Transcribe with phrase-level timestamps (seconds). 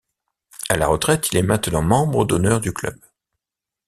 [0.69, 2.97] À la retraite, il est maintenant membre d'honneur du club.